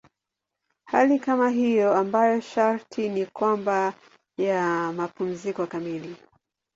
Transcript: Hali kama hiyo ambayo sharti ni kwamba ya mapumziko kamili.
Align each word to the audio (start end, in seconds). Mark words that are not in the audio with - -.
Hali 0.85 1.19
kama 1.19 1.49
hiyo 1.49 1.93
ambayo 1.95 2.41
sharti 2.41 3.09
ni 3.09 3.25
kwamba 3.25 3.93
ya 4.37 4.91
mapumziko 4.91 5.67
kamili. 5.67 6.15